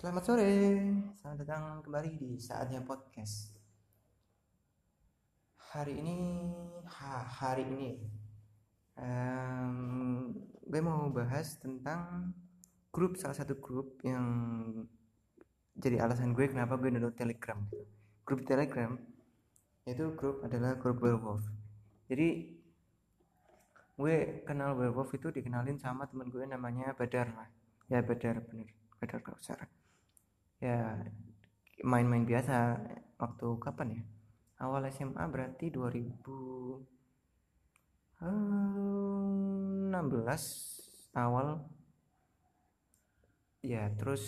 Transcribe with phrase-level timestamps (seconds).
[0.00, 0.80] Selamat sore,
[1.20, 3.52] selamat datang kembali di saatnya podcast.
[5.76, 6.16] Hari ini,
[6.88, 8.00] ha, hari ini,
[8.96, 12.32] um, gue mau bahas tentang
[12.88, 14.24] grup salah satu grup yang
[15.76, 17.60] jadi alasan gue kenapa gue download Telegram.
[18.24, 18.96] Grup Telegram
[19.84, 21.44] itu grup adalah grup werewolf.
[22.08, 22.56] Jadi
[24.00, 24.16] gue
[24.48, 27.52] kenal werewolf itu dikenalin sama temen gue namanya Badar lah.
[27.92, 29.68] Ya Badar bener, Badar Kausar
[30.60, 31.00] ya
[31.82, 32.76] main-main biasa.
[33.20, 34.02] Waktu kapan ya?
[34.60, 36.84] Awal SMA berarti 2016
[41.16, 41.64] awal.
[43.60, 44.24] Ya terus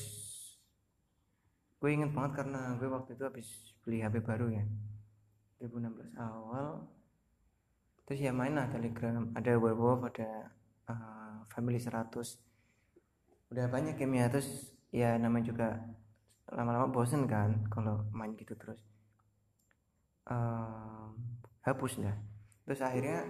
[1.81, 3.49] gue inget banget karena gue waktu itu habis
[3.85, 4.65] beli HP baru ya.
[5.61, 6.89] 2016 awal.
[8.09, 9.33] Terus ya main lah telegram.
[9.37, 10.53] Ada werewolf ada
[10.89, 12.13] uh, family 100
[13.53, 14.29] udah banyak game ya.
[14.33, 15.69] Terus ya namanya juga
[16.53, 18.81] lama-lama bosen kan kalau main gitu terus.
[20.29, 21.11] Uh,
[21.67, 22.17] hapus dah.
[22.69, 23.27] Terus akhirnya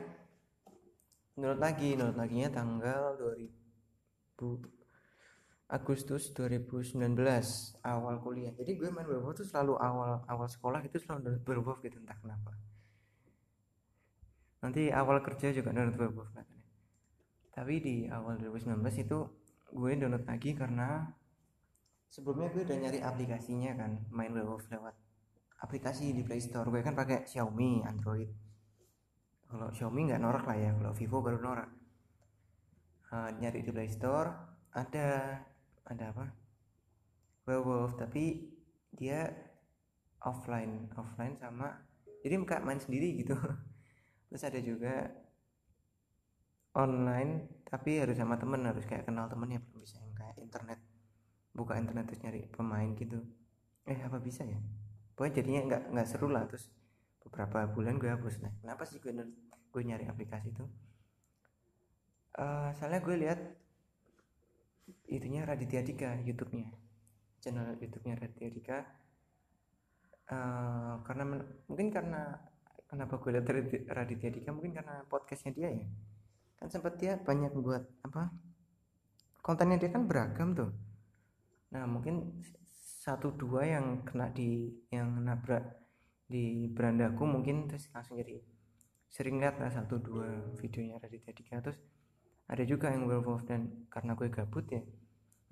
[1.39, 4.83] menurut lagi menurut laginya tanggal 2000
[5.73, 7.01] Agustus 2019
[7.81, 8.53] awal kuliah.
[8.53, 12.53] Jadi gue main werewolf tuh selalu awal awal sekolah itu selalu werewolf gitu entah kenapa.
[14.61, 16.69] Nanti awal kerja juga download werewolf katanya.
[17.57, 19.19] Tapi di awal 2019 itu
[19.73, 21.09] gue download lagi karena
[22.13, 24.93] sebelumnya gue udah nyari aplikasinya kan main werewolf lewat
[25.65, 26.69] aplikasi di Play Store.
[26.69, 28.29] Gue kan pakai Xiaomi Android.
[29.49, 31.71] Kalau Xiaomi nggak norak lah ya kalau Vivo baru norak.
[33.13, 34.29] Uh, nyari di Play Store
[34.77, 35.41] ada
[35.89, 36.27] ada apa?
[37.49, 38.53] Werewolf tapi
[38.93, 39.33] dia
[40.23, 41.75] offline offline sama
[42.21, 43.35] jadi muka main sendiri gitu.
[44.29, 45.09] Terus ada juga
[46.77, 50.92] online tapi harus sama temen harus kayak kenal temen ya belum bisa yang kayak internet
[51.53, 53.21] buka internet terus nyari pemain gitu.
[53.85, 54.59] Eh apa bisa ya?
[55.13, 56.45] Pokoknya jadinya nggak nggak seru lah.
[56.49, 56.69] Terus
[57.23, 58.43] beberapa bulan gue hapus.
[58.43, 59.13] Nah kenapa sih gue
[59.73, 60.65] gue nyari aplikasi itu?
[62.33, 63.41] Uh, soalnya gue lihat
[65.09, 66.73] itunya Raditya Dika YouTube-nya.
[67.45, 68.79] Channel YouTube-nya Raditya Dika.
[70.33, 72.41] Uh, karena mungkin karena
[72.89, 73.47] kenapa gue lihat
[73.93, 74.51] Raditya Dika?
[74.51, 75.87] Mungkin karena podcastnya dia ya.
[76.57, 78.33] Kan sempat dia banyak buat apa
[79.43, 80.71] kontennya dia kan beragam tuh
[81.73, 82.45] nah mungkin
[83.03, 85.65] satu dua yang kena di yang nabrak
[86.31, 88.39] di berandaku mungkin terus langsung jadi
[89.13, 91.61] sering lihat lah satu dua videonya Raditya Dika.
[91.61, 91.79] Terus
[92.49, 94.81] ada juga yang werewolf dan karena gue gabut ya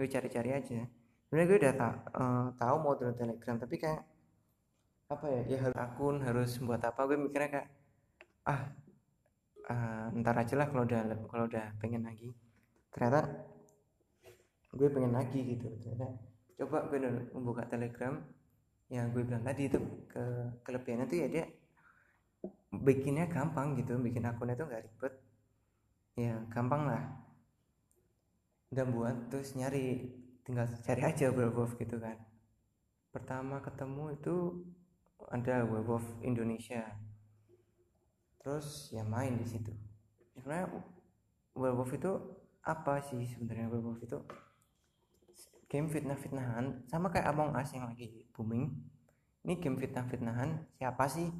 [0.00, 0.80] gue cari-cari aja.
[1.28, 4.02] Sebenarnya gue udah tak uh, tahu mau download telegram tapi kayak
[5.10, 7.68] apa ya ya harus akun harus buat apa gue mikirnya kayak
[8.46, 8.62] ah
[9.68, 12.32] uh, ntar aja lah kalau udah kalau udah pengen lagi.
[12.88, 13.28] Ternyata
[14.74, 15.66] gue pengen lagi gitu.
[15.82, 16.06] Ternyata
[16.60, 16.98] coba gue
[17.34, 18.20] membuka telegram
[18.90, 19.78] yang gue bilang tadi itu
[20.10, 20.22] ke
[20.66, 21.44] kelebihannya tuh ya dia
[22.70, 25.14] bikinnya gampang gitu bikin akunnya tuh nggak ribet.
[26.18, 27.02] Ya gampang lah.
[28.70, 30.10] Udah buat terus nyari
[30.46, 32.18] tinggal cari aja werewolf gitu kan.
[33.10, 34.62] Pertama ketemu itu
[35.30, 36.86] ada werewolf Indonesia.
[38.40, 39.74] Terus ya main di situ.
[40.34, 40.70] Sebenarnya
[41.54, 42.12] werewolf itu
[42.62, 44.18] apa sih sebenarnya werewolf itu
[45.70, 48.74] game fitnah-fitnahan sama kayak Among Us yang lagi booming.
[49.46, 51.30] Ini game fitnah-fitnahan siapa sih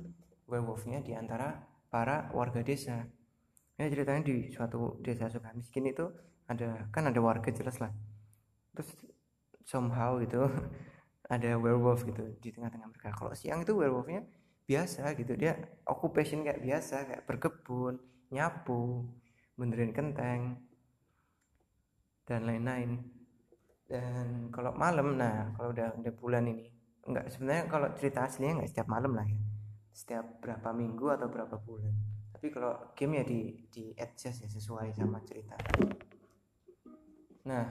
[0.46, 3.02] werewolfnya di antara para warga desa?
[3.74, 6.06] Ya ceritanya di suatu desa suka miskin itu
[6.46, 7.90] ada kan ada warga jelas lah.
[8.78, 8.94] Terus
[9.66, 10.46] somehow gitu
[11.34, 13.10] ada werewolf gitu di tengah-tengah mereka.
[13.10, 14.22] Kalau siang itu werewolfnya
[14.70, 15.34] biasa gitu.
[15.34, 15.58] Dia
[15.90, 17.98] occupation kayak biasa kayak berkebun
[18.30, 19.10] nyapu
[19.58, 20.62] benerin kenteng
[22.30, 23.19] dan lain-lain
[23.90, 26.70] dan kalau malam nah kalau udah udah bulan ini
[27.10, 29.40] enggak sebenarnya kalau cerita aslinya enggak setiap malam lah ya.
[29.90, 31.90] Setiap berapa minggu atau berapa bulan.
[32.30, 35.58] Tapi kalau game ya di di adjust ya sesuai sama cerita.
[37.50, 37.66] Nah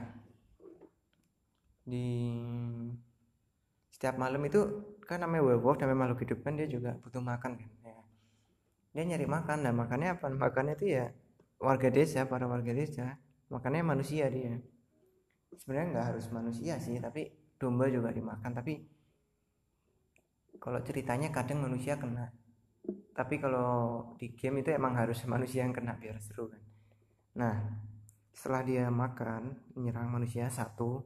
[1.88, 2.36] di
[3.88, 4.60] setiap malam itu
[5.08, 7.96] kan namanya werewolf namanya makhluk hidup kan dia juga butuh makan kan ya.
[8.92, 10.28] Dia nyari makan nah makannya apa?
[10.28, 11.08] Makannya itu ya
[11.56, 13.16] warga desa para warga desa.
[13.48, 14.60] Makannya manusia dia
[15.56, 17.26] sebenarnya nggak harus manusia sih tapi
[17.58, 18.52] domba juga dimakan.
[18.56, 18.74] Tapi
[20.60, 22.30] kalau ceritanya kadang manusia kena.
[23.12, 26.62] Tapi kalau di game itu emang harus manusia yang kena biar seru kan.
[27.36, 27.56] Nah
[28.30, 31.04] setelah dia makan menyerang manusia satu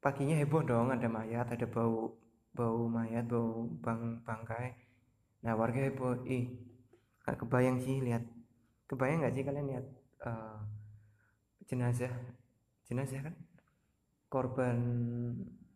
[0.00, 2.16] paginya heboh dong ada mayat ada bau
[2.50, 4.74] bau mayat bau bang bangkai.
[5.46, 6.58] Nah warga heboh ih
[7.22, 8.22] gak kebayang sih lihat.
[8.86, 9.86] Kebayang nggak sih kalian lihat
[10.22, 10.62] uh,
[11.66, 12.12] jenazah
[12.86, 13.34] jenazah kan?
[14.30, 14.78] Korban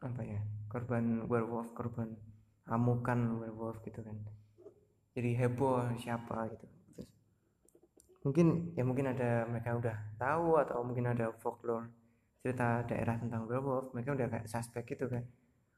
[0.03, 0.41] apa ya?
[0.71, 2.15] Korban werewolf korban
[2.71, 4.15] amukan werewolf gitu kan.
[5.15, 6.67] Jadi heboh siapa gitu.
[8.23, 11.91] Mungkin ya mungkin ada mereka udah tahu atau mungkin ada folklore
[12.41, 15.27] cerita daerah tentang werewolf mereka udah kayak suspek gitu kan.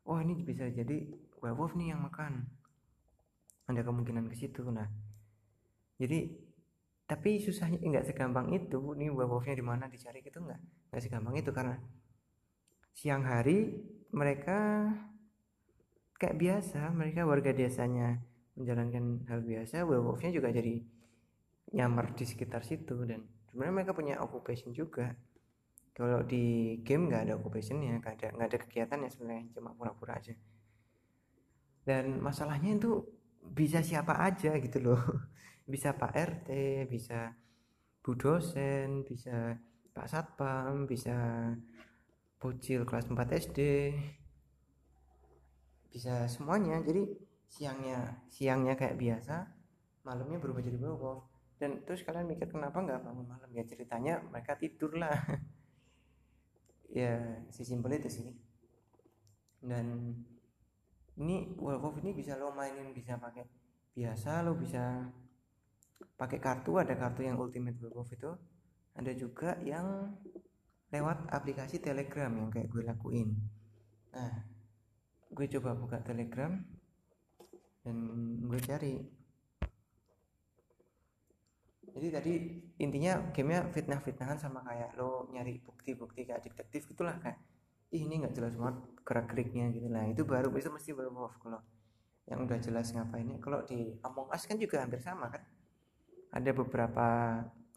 [0.05, 1.09] Oh ini bisa jadi
[1.41, 2.45] werewolf nih yang makan.
[3.71, 4.69] Ada kemungkinan ke situ.
[4.69, 4.91] Nah
[5.97, 6.29] jadi
[7.13, 8.97] tapi susahnya nggak segampang itu.
[8.97, 10.61] Nih werewolfnya di mana dicari gitu nggak?
[10.89, 11.77] Nggak segampang itu karena
[12.97, 13.85] siang hari
[14.17, 14.89] mereka
[16.17, 18.17] kayak biasa mereka warga desanya
[18.57, 20.81] menjalankan hal biasa werewolfnya juga jadi
[21.77, 23.05] nyamar di sekitar situ.
[23.05, 25.13] Dan sebenarnya mereka punya occupation juga.
[25.93, 30.33] Kalau di game nggak ada occupationnya nggak ada nggak ada kegiatannya sebenarnya cuma pura-pura aja.
[31.85, 33.05] Dan masalahnya itu
[33.45, 35.03] bisa siapa aja gitu loh
[35.67, 36.49] bisa Pak RT
[36.91, 37.33] bisa
[38.03, 39.55] Bu dosen bisa
[39.93, 41.49] Pak Satpam bisa
[42.43, 43.59] bocil kelas 4 SD
[45.93, 46.81] bisa semuanya.
[46.83, 47.07] Jadi
[47.47, 49.45] siangnya siangnya kayak biasa
[50.03, 51.29] malamnya berubah jadi werewolf
[51.61, 53.51] dan terus kalian mikir kenapa nggak bangun malam?
[53.55, 55.15] Ya ceritanya mereka tidur lah
[56.99, 58.29] ya simpel itu sih.
[59.63, 60.17] Dan
[61.23, 63.47] ini werewolf ini bisa lo mainin bisa pakai
[63.93, 65.07] biasa lo bisa
[66.19, 68.31] pakai kartu ada kartu yang ultimate werewolf itu.
[68.93, 70.13] Ada juga yang
[70.93, 73.33] lewat aplikasi telegram yang kayak gue lakuin.
[74.13, 74.33] Nah
[75.33, 76.61] gue coba buka telegram
[77.83, 77.97] dan
[78.45, 78.95] gue cari.
[81.93, 82.33] Jadi tadi
[82.81, 87.41] intinya gamenya fitnah-fitnahan sama kayak lo nyari bukti-bukti kayak detektif gitulah kayak
[87.93, 89.85] Ih, ini nggak jelas banget gerak geriknya gitu.
[89.93, 91.61] Lah itu baru itu mesti werewolf kalau
[92.25, 93.37] yang udah jelas ngapainnya.
[93.37, 95.45] Kalau di Among Us kan juga hampir sama kan
[96.33, 97.09] ada beberapa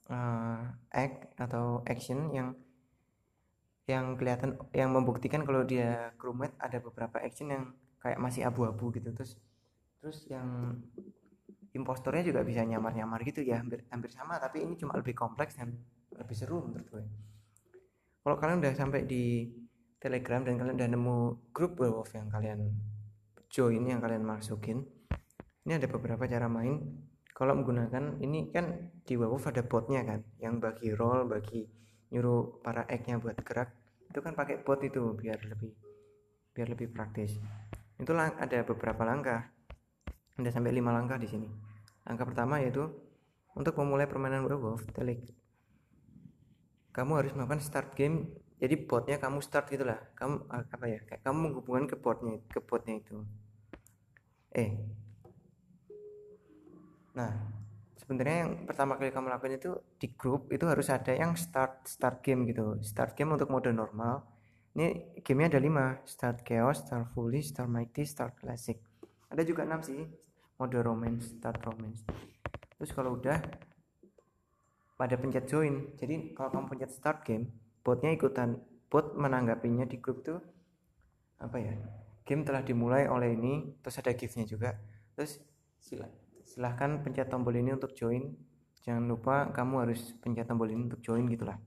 [0.07, 0.59] uh,
[0.89, 2.55] act atau action yang
[3.85, 7.63] yang kelihatan yang membuktikan kalau dia crewmate ada beberapa action yang
[8.01, 9.13] kayak masih abu-abu gitu.
[9.13, 9.37] Terus
[10.01, 10.79] terus yang
[11.75, 15.75] impostornya juga bisa nyamar-nyamar gitu ya hampir hampir sama tapi ini cuma lebih kompleks dan
[16.15, 17.03] lebih seru menurut gue.
[18.25, 19.45] Kalau kalian udah sampai di
[20.01, 21.17] telegram dan kalian udah nemu
[21.53, 22.73] grup werewolf yang kalian
[23.49, 24.83] join yang kalian masukin
[25.65, 26.77] ini ada beberapa cara main
[27.35, 31.67] kalau menggunakan ini kan di werewolf ada botnya kan yang bagi role bagi
[32.15, 33.75] nyuruh para egg-nya buat gerak
[34.07, 35.75] itu kan pakai bot itu biar lebih
[36.55, 37.35] biar lebih praktis.
[37.99, 39.51] Itu ada beberapa langkah.
[40.39, 41.51] Ada sampai lima langkah di sini.
[42.07, 42.87] Langkah pertama yaitu
[43.51, 45.27] untuk memulai permainan werewolf telik.
[46.95, 51.51] Kamu harus melakukan start game jadi botnya kamu start gitulah kamu apa ya kayak kamu
[51.51, 53.19] menghubungkan ke botnya ke botnya itu.
[54.55, 54.79] Eh
[57.15, 57.31] nah
[58.05, 62.21] sebenarnya yang pertama kali kamu lakukan itu di grup itu harus ada yang start start
[62.21, 62.77] game gitu.
[62.85, 64.21] Start game untuk mode normal.
[64.77, 68.77] Ini gamenya ada lima start chaos start fully start mighty start classic.
[69.33, 70.05] Ada juga enam sih
[70.61, 72.05] mode romance start romance.
[72.77, 73.41] Terus kalau udah
[74.99, 75.97] pada pencet join.
[75.97, 77.49] Jadi kalau kamu pencet start game
[77.81, 78.61] botnya ikutan.
[78.85, 80.37] Bot menanggapinya di grup tuh
[81.41, 81.73] apa ya
[82.21, 84.77] game telah dimulai oleh ini terus ada giftnya juga.
[85.17, 85.41] Terus
[85.81, 88.31] silakan silahkan pencet tombol ini untuk join.
[88.85, 91.57] Jangan lupa kamu harus pencet tombol ini untuk join gitulah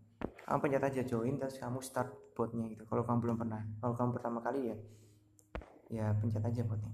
[0.49, 2.89] kamu pencet aja join terus kamu start botnya gitu.
[2.89, 4.77] Kalau kamu belum pernah kalau kamu pertama kali ya
[5.93, 6.93] ya pencet aja botnya.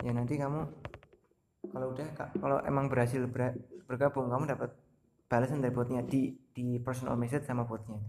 [0.00, 0.60] Ya nanti kamu
[1.68, 3.20] kalau udah kalau emang berhasil
[3.84, 4.72] bergabung kamu dapat
[5.28, 8.00] balasan dari botnya di di personal message sama botnya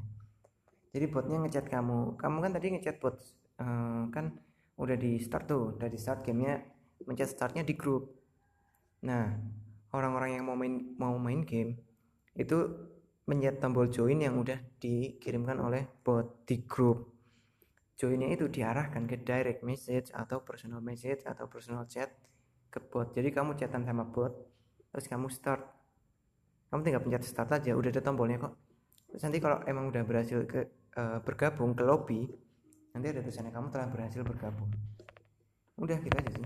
[0.90, 2.18] jadi botnya ngechat kamu.
[2.18, 3.16] Kamu kan tadi ngechat bot
[3.62, 4.34] uh, kan
[4.80, 6.66] udah di start tuh udah di start gamenya
[7.06, 8.10] mencet startnya di grup.
[9.06, 9.38] Nah
[9.94, 11.78] orang-orang yang mau main mau main game
[12.34, 12.58] itu
[13.30, 17.14] mencet tombol join yang udah dikirimkan oleh bot di grup.
[18.00, 22.10] Joinnya itu diarahkan ke direct message atau personal message atau personal chat
[22.72, 23.12] ke bot.
[23.12, 24.34] Jadi kamu chatan sama bot
[24.90, 25.62] terus kamu start.
[26.74, 28.58] Kamu tinggal pencet start aja udah ada tombolnya kok.
[29.12, 32.28] Terus nanti kalau emang udah berhasil ke uh, bergabung ke lobby
[32.92, 34.68] nanti ada tulisannya kamu telah berhasil bergabung.
[35.80, 36.46] Udah kita gitu aja sih.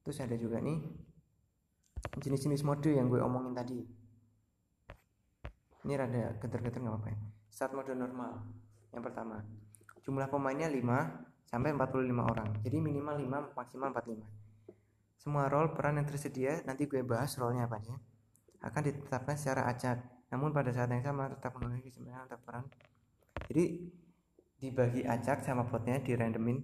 [0.00, 0.80] Terus ada juga nih
[2.16, 3.84] jenis-jenis mode yang gue omongin tadi.
[5.84, 7.20] Ini rada geter-geter nggak apa-apa ya.
[7.52, 8.40] Start mode normal
[8.96, 9.44] yang pertama.
[10.00, 12.48] Jumlah pemainnya 5 sampai 45 orang.
[12.64, 14.40] Jadi minimal 5 maksimal 45
[15.20, 17.92] semua role peran yang tersedia nanti gue bahas role-nya apa aja
[18.64, 20.00] akan ditetapkan secara acak.
[20.32, 22.64] Namun pada saat yang sama tetap memenuhi kesempatan atau peran
[23.50, 23.82] jadi
[24.62, 26.62] dibagi acak sama botnya di randomin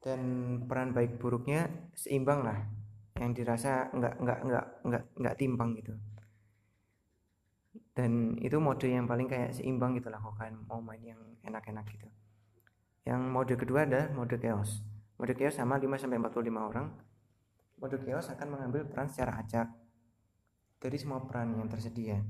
[0.00, 0.20] dan
[0.64, 2.56] peran baik buruknya seimbang lah.
[3.20, 5.92] Yang dirasa nggak nggak nggak nggak nggak timpang gitu.
[7.92, 11.84] Dan itu mode yang paling kayak seimbang gitu lah kalau kalian mau main yang enak-enak
[11.92, 12.08] gitu.
[13.04, 14.80] Yang mode kedua ada mode chaos.
[15.20, 16.88] Mode chaos sama 5 sampai 45 orang.
[17.76, 19.68] Mode chaos akan mengambil peran secara acak.
[20.80, 22.24] Dari semua peran yang tersedia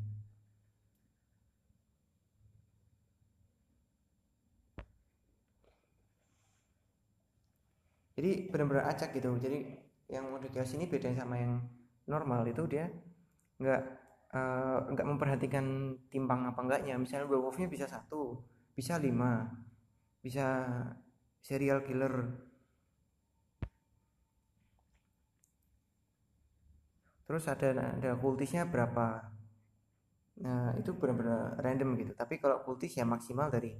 [8.24, 9.36] jadi benar-benar acak gitu.
[9.36, 9.68] Jadi
[10.08, 11.60] yang mode chaos ini beda sama yang
[12.08, 12.48] normal.
[12.48, 12.88] Itu dia
[13.60, 13.82] nggak
[14.32, 16.96] uh, memperhatikan timbang apa enggaknya.
[16.96, 18.40] Misalnya werewolfnya bisa satu
[18.72, 19.52] bisa lima
[20.24, 20.64] bisa
[21.44, 22.32] serial killer.
[27.28, 29.20] Terus ada ada kultisnya berapa?
[30.40, 32.16] Nah itu benar-benar random gitu.
[32.16, 33.76] Tapi kalau kultis ya maksimal dari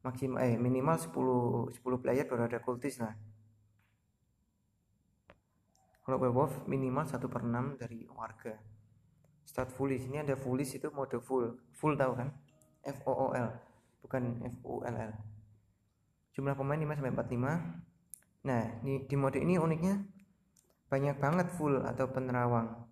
[0.00, 3.35] maksimal eh minimal 10 10 player baru ada kultis lah
[6.06, 8.54] kalau werewolf minimal 1 per 6 dari warga.
[9.42, 11.58] Start fully sini ada fullish itu mode full.
[11.74, 12.30] Full tahu kan?
[12.86, 13.50] F O O L
[14.06, 15.12] bukan F U L L.
[16.30, 20.06] Jumlah pemain 5 sampai 45 nah di, di mode ini uniknya
[20.86, 22.86] banyak banget full atau penerawang.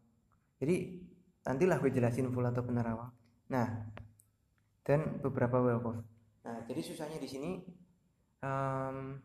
[0.58, 0.98] Jadi
[1.46, 3.14] nantilah gue jelasin full atau penerawang.
[3.54, 3.94] Nah
[4.84, 6.04] dan beberapa werewolf
[6.44, 7.50] nah jadi susahnya di sini
[8.44, 9.16] um,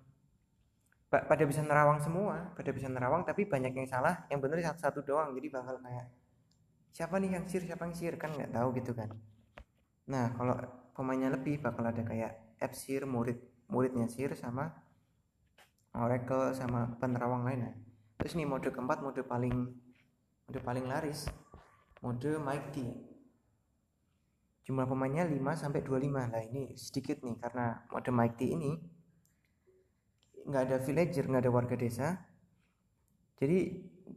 [1.09, 5.33] pada bisa nerawang semua pada bisa nerawang tapi banyak yang salah yang bener satu-satu doang.
[5.33, 6.05] Jadi bakal kayak
[6.93, 8.13] siapa nih yang sir siapa yang sir?
[8.15, 9.09] Kan nggak tahu gitu kan.
[10.09, 10.53] Nah kalau
[10.93, 13.39] pemainnya lebih bakal ada kayak F sir murid
[13.69, 14.69] muridnya sir sama
[15.95, 17.73] oracle sama penerawang lainnya
[18.19, 19.71] terus nih mode keempat mode paling
[20.45, 21.29] mode paling laris
[22.03, 22.91] mode mighty
[24.67, 28.71] jumlah pemainnya 5 sampai 25 lah ini sedikit nih karena mode mighty ini
[30.49, 32.07] nggak ada villager nggak ada warga desa.
[33.39, 33.57] Jadi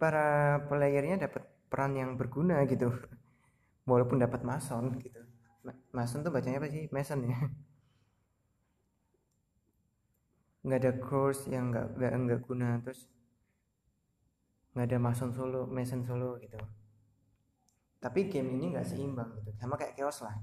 [0.00, 0.24] para
[0.68, 2.88] playernya dapat peran yang berguna gitu.
[3.90, 5.20] Walaupun dapat mason gitu.
[5.96, 6.84] Mason tuh bacanya apa sih?
[6.96, 7.36] Mason ya?
[10.64, 12.68] Nggak ada course yang nggak nggak nggak guna.
[12.84, 13.00] Terus
[14.72, 16.58] nggak ada mason solo mason solo gitu.
[18.04, 19.50] Tapi game ini nggak seimbang gitu.
[19.60, 20.36] Sama kayak chaos lah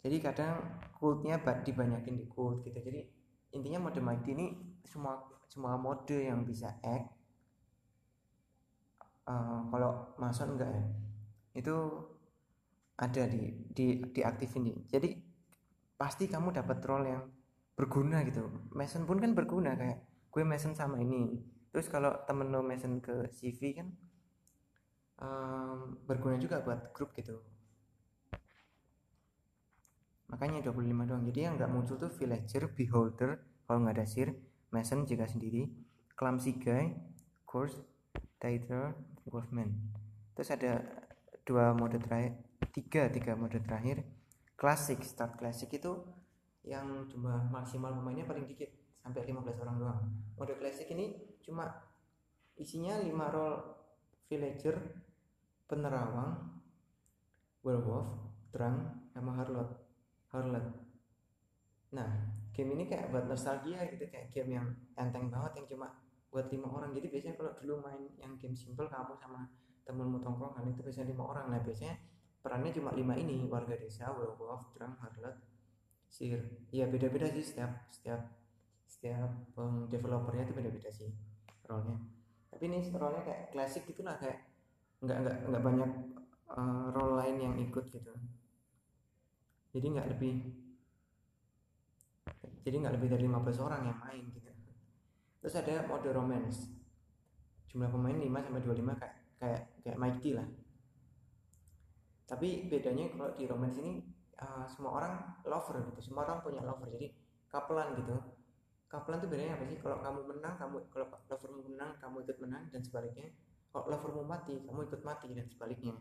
[0.00, 0.52] jadi kadang
[0.96, 2.80] kultnya dibanyakin di kult gitu.
[2.80, 3.04] Jadi
[3.52, 4.46] intinya mode mighty ini
[4.84, 7.10] semua semua mode yang bisa act
[9.28, 10.84] uh, kalau mason enggak ya
[11.60, 11.76] itu
[12.96, 14.74] ada di di diaktifin di.
[14.88, 15.10] Jadi
[16.00, 17.22] pasti kamu dapat role yang
[17.76, 18.48] berguna gitu.
[18.72, 20.00] Mason pun kan berguna kayak
[20.32, 21.44] gue mason sama ini.
[21.72, 23.88] Terus kalau temen lo mason ke CV kan
[25.20, 27.49] um, berguna juga buat grup gitu
[30.30, 31.22] makanya 25 doang.
[31.26, 34.30] Jadi yang nggak muncul tuh villager beholder kalau nggak ada sir
[34.70, 35.66] mason jika sendiri
[36.14, 36.94] clumsy guy
[37.42, 37.76] course
[38.38, 38.94] titer
[39.26, 39.74] wolfman.
[40.38, 40.82] Terus ada
[41.42, 42.38] dua mode terakhir
[42.70, 44.06] tiga tiga mode terakhir
[44.54, 45.98] classic start classic itu
[46.62, 48.68] yang cuma maksimal pemainnya paling dikit
[49.00, 50.00] sampai 15 orang doang.
[50.36, 51.66] Mode classic ini cuma
[52.60, 53.58] isinya 5 role
[54.28, 54.76] villager
[55.64, 56.60] penerawang
[57.64, 58.12] werewolf
[58.52, 59.79] drunk sama harlot
[60.30, 60.66] Harlot
[61.90, 62.06] nah
[62.54, 65.88] game ini kayak buat nostalgia gitu kayak game yang enteng banget yang cuma
[66.30, 66.94] buat lima orang.
[66.94, 69.50] Jadi biasanya kalau dulu main yang game simple kamu sama
[69.82, 71.46] temenmu tongkrongan itu biasanya lima orang.
[71.50, 71.98] Nah biasanya
[72.40, 75.36] perannya cuma lima ini warga desa werewolf drunk harlot
[76.10, 76.40] sir
[76.72, 78.18] ya beda-beda sih setiap setiap
[78.88, 81.10] setiap um, developernya itu beda-beda sih
[81.66, 81.98] role-nya.
[82.50, 84.46] Tapi ini role-nya kayak klasik gitulah kayak
[85.02, 85.90] nggak nggak nggak banyak
[86.50, 88.14] uh, role lain yang ikut gitu
[89.70, 90.34] jadi nggak lebih
[92.60, 94.50] jadi nggak lebih dari 15 orang yang main gitu.
[95.40, 96.68] Terus ada mode romance.
[97.72, 100.48] Jumlah pemain 5 sampai 25 kayak kayak kayak Mighty lah.
[102.28, 104.04] Tapi bedanya kalau di romance ini
[104.38, 105.14] uh, semua orang
[105.48, 106.92] lover gitu semua orang punya lover.
[106.92, 107.08] Jadi
[107.48, 108.14] kapelan gitu.
[108.90, 109.78] Kapelan tuh bedanya apa sih?
[109.80, 113.32] Kalau kamu menang kamu kalau lovermu menang kamu ikut menang dan sebaliknya.
[113.70, 115.94] Kalau lovermu mati kamu ikut mati dan sebaliknya.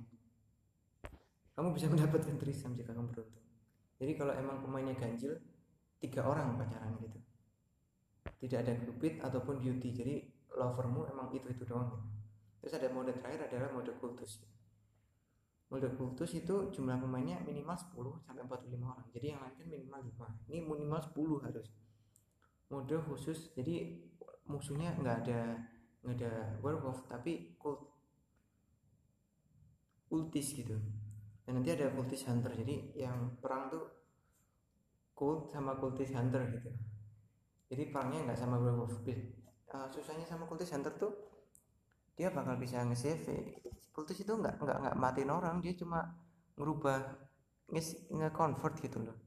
[1.56, 3.49] Kamu bisa mendapatkan trisam jika kamu beruntung
[4.00, 5.36] jadi kalau emang pemainnya ganjil
[6.00, 7.20] tiga orang pacaran gitu.
[8.40, 9.92] Tidak ada grupit ataupun beauty.
[9.92, 10.16] Jadi
[10.56, 12.08] lovermu emang itu itu doang gitu.
[12.60, 14.44] terus ada mode terakhir adalah mode kultus.
[15.72, 19.08] Mode kultus itu jumlah pemainnya minimal 10 sampai 45 orang.
[19.16, 21.68] Jadi yang lain kan minimal 5 ini minimal 10 harus.
[22.72, 24.00] Mode khusus jadi
[24.48, 25.42] musuhnya nggak ada
[26.04, 26.32] nggak ada
[26.64, 27.88] werewolf tapi kult.
[30.10, 30.76] Kultis gitu
[31.50, 32.54] dan nanti ada kultis hunter.
[32.54, 33.90] Jadi yang perang tuh
[35.18, 36.70] kult sama kultis hunter gitu.
[37.74, 41.10] Jadi perangnya nggak sama werewolf uh, susahnya sama kultus hunter tuh
[42.14, 43.58] dia bakal bisa nge-save.
[43.90, 45.58] Kultus itu nggak nggak nggak matiin orang.
[45.58, 46.06] Dia cuma
[46.54, 47.18] ngerubah
[48.14, 49.18] nge-convert gitu loh.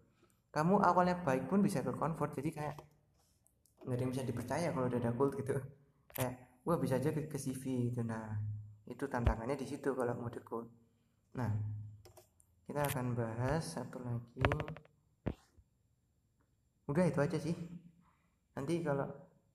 [0.55, 2.39] Kamu awalnya baik pun bisa ke convert.
[2.39, 2.79] Jadi kayak
[3.83, 5.59] nggak ada yang bisa dipercaya kalau udah ada kult gitu.
[6.15, 8.07] Kayak gua bisa aja ke, ke CV gitu.
[8.07, 8.39] Nah
[8.87, 10.69] itu tantangannya di situ kalau mau kult
[11.33, 11.49] nah
[12.67, 14.47] kita akan bahas satu lagi.
[16.87, 17.57] Udah itu aja sih.
[18.55, 19.09] Nanti kalau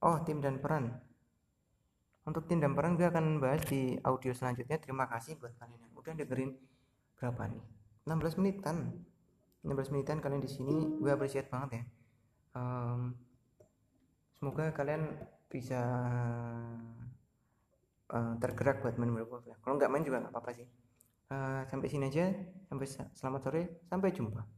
[0.04, 0.92] oh tim dan peran.
[2.28, 4.76] Untuk tim dan peran gue akan bahas di audio selanjutnya.
[4.84, 6.52] Terima kasih buat kalian yang udah dengerin
[7.16, 7.64] berapa nih?
[8.04, 8.78] 16 menitan.
[9.64, 11.84] 16 menitan kalian di sini gue appreciate banget ya.
[12.58, 13.16] Um,
[14.36, 15.16] semoga kalian
[15.48, 15.80] bisa
[18.12, 19.56] uh, tergerak buat main Werewolf ya.
[19.64, 20.68] Kalau nggak main juga nggak apa-apa sih
[21.32, 22.32] uh, sampai sini aja.
[22.68, 23.62] Sampai selamat sore.
[23.88, 24.57] Sampai jumpa